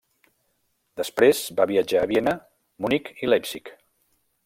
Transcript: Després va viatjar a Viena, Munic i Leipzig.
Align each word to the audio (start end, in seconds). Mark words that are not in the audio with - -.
Després 1.01 1.43
va 1.61 1.69
viatjar 1.73 2.01
a 2.05 2.09
Viena, 2.13 2.35
Munic 2.87 3.13
i 3.27 3.31
Leipzig. 3.33 3.75